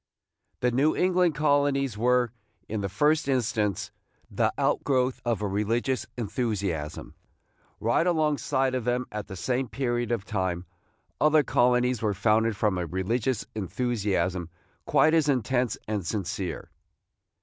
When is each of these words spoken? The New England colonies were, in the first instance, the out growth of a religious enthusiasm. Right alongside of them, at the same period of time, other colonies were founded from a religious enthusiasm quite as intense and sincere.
The 0.61 0.71
New 0.71 0.95
England 0.95 1.35
colonies 1.35 1.95
were, 1.95 2.31
in 2.67 2.81
the 2.81 2.89
first 2.89 3.27
instance, 3.27 3.91
the 4.31 4.51
out 4.57 4.83
growth 4.83 5.21
of 5.23 5.43
a 5.43 5.47
religious 5.47 6.07
enthusiasm. 6.17 7.13
Right 7.79 8.07
alongside 8.07 8.73
of 8.73 8.83
them, 8.83 9.05
at 9.11 9.27
the 9.27 9.35
same 9.35 9.67
period 9.67 10.11
of 10.11 10.25
time, 10.25 10.65
other 11.19 11.43
colonies 11.43 12.01
were 12.01 12.15
founded 12.15 12.55
from 12.57 12.79
a 12.79 12.87
religious 12.87 13.45
enthusiasm 13.53 14.49
quite 14.87 15.13
as 15.13 15.29
intense 15.29 15.77
and 15.87 16.03
sincere. 16.03 16.71